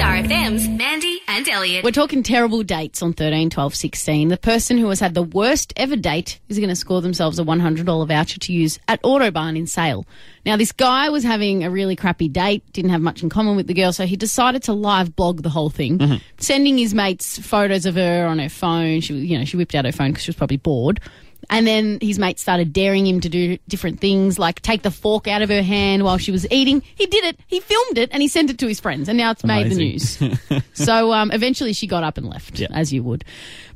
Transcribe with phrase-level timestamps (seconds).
[0.00, 1.84] Star FM's Mandy and Elliott.
[1.84, 4.28] We're talking terrible dates on 13, 12, 16.
[4.28, 7.44] The person who has had the worst ever date is going to score themselves a
[7.44, 10.06] $100 voucher to use at Autobarn in Sale.
[10.46, 13.66] Now, this guy was having a really crappy date, didn't have much in common with
[13.66, 16.16] the girl, so he decided to live blog the whole thing, mm-hmm.
[16.38, 19.02] sending his mates photos of her on her phone.
[19.02, 21.00] She, you know, she whipped out her phone because she was probably bored.
[21.48, 25.26] And then his mate started daring him to do different things, like take the fork
[25.26, 26.82] out of her hand while she was eating.
[26.94, 27.40] He did it.
[27.46, 29.76] He filmed it and he sent it to his friends, and now it's made the
[29.76, 30.22] news.
[30.74, 32.68] so um, eventually she got up and left, Yeah.
[32.72, 33.24] as you would.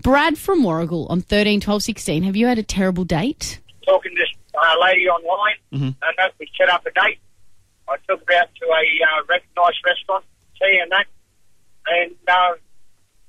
[0.02, 2.22] Brad from Warragul on 13, 12, 16.
[2.24, 3.60] Have you had a terrible date?
[3.86, 5.84] talking to this uh, lady online, Mm-hmm.
[5.84, 7.18] and that we set up a date.
[7.88, 8.70] I took her out to a
[9.20, 10.24] uh, recognised restaurant,
[10.58, 11.06] tea and that,
[11.86, 12.54] and uh,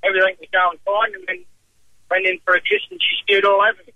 [0.02, 1.14] everything was going fine.
[1.14, 1.44] And then
[2.10, 3.92] went in for a kiss, and she spewed all over me.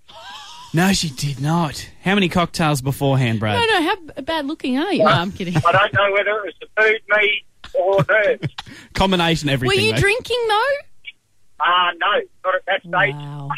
[0.73, 1.89] No, she did not.
[2.03, 3.59] How many cocktails beforehand, Brad?
[3.59, 5.03] No, no, how b- bad looking are you?
[5.03, 5.55] No, I'm kidding.
[5.57, 7.43] I don't know whether it was the food, me,
[7.73, 8.47] or nerves.
[8.93, 9.77] Combination everything.
[9.77, 9.99] Were you mate.
[10.01, 10.75] drinking though?
[11.59, 13.13] Ah, no, not at that stage.
[13.15, 13.49] Wow.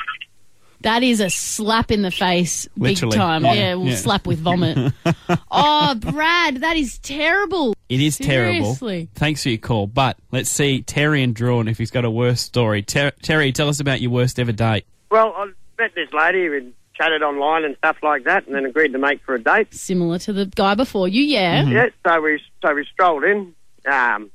[0.82, 3.46] That is a slap in the face, big time.
[3.46, 3.54] Yeah.
[3.54, 3.96] Yeah, we'll Yeah.
[3.96, 4.92] slap with vomit.
[5.52, 7.73] oh, Brad, that is terrible.
[7.90, 8.76] It is terrible.
[9.14, 9.88] Thanks for your call.
[9.88, 12.82] But let's see Terry and Drouin if he's got a worse story.
[12.82, 14.86] Ter- Terry, tell us about your worst ever date.
[15.12, 18.94] Well, I met this lady and chatted online and stuff like that, and then agreed
[18.94, 19.74] to make for a date.
[19.74, 21.64] Similar to the guy before you, yeah.
[21.64, 23.54] Yeah, so we so we strolled in.
[23.86, 24.32] Um,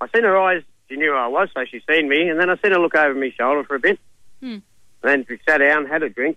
[0.00, 0.62] I seen her eyes.
[0.88, 2.94] She knew who I was, so she seen me, and then I seen her look
[2.94, 3.98] over my shoulder for a bit.
[4.40, 4.58] Hmm.
[5.02, 6.36] Then we sat down, had a drink,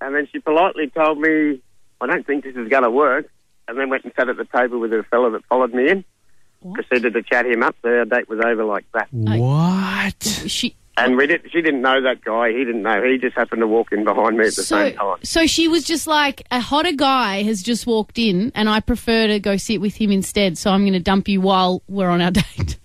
[0.00, 1.60] and then she politely told me,
[2.00, 3.30] "I don't think this is going to work."
[3.68, 6.04] And then went and sat at the table with a fellow that followed me in.
[6.60, 6.74] What?
[6.88, 7.76] Proceeded to chat him up.
[7.82, 9.08] Their date was over like that.
[9.12, 10.22] What?
[10.46, 12.50] She, And we did, she didn't know that guy.
[12.52, 13.02] He didn't know.
[13.02, 15.16] He just happened to walk in behind me at the so, same time.
[15.22, 19.26] so she was just like a hotter guy has just walked in, and I prefer
[19.26, 20.56] to go sit with him instead.
[20.56, 22.78] So I'm going to dump you while we're on our date.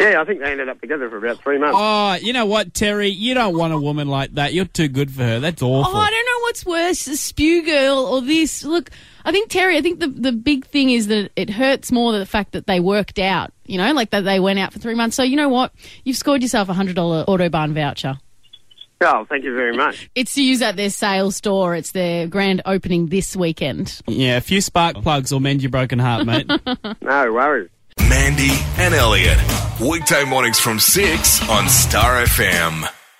[0.00, 1.76] Yeah, I think they ended up together for about three months.
[1.78, 3.08] Oh, you know what, Terry?
[3.08, 4.54] You don't want a woman like that.
[4.54, 5.40] You're too good for her.
[5.40, 5.92] That's awful.
[5.94, 8.64] Oh, I don't know what's worse, a spew girl or this.
[8.64, 8.90] Look,
[9.24, 9.76] I think Terry.
[9.76, 12.80] I think the the big thing is that it hurts more the fact that they
[12.80, 13.52] worked out.
[13.66, 15.14] You know, like that they went out for three months.
[15.14, 15.72] So you know what?
[16.02, 18.18] You've scored yourself a hundred dollar Autobarn voucher.
[19.02, 20.10] Oh, thank you very much.
[20.16, 21.76] It's to use at their sales store.
[21.76, 24.00] It's their grand opening this weekend.
[24.08, 26.50] Yeah, a few spark plugs will mend your broken heart, mate.
[27.00, 27.70] No worries.
[28.08, 29.38] Mandy and Elliott.
[29.80, 32.99] Weekday mornings from 6 on Star FM.